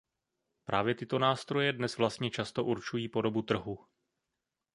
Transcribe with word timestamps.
Právě 0.65 0.95
tyto 0.95 1.19
nástroje 1.19 1.73
dnes 1.73 1.97
vlastně 1.97 2.29
často 2.29 2.63
určují 2.63 3.09
podobu 3.09 3.41
trhu. 3.41 3.79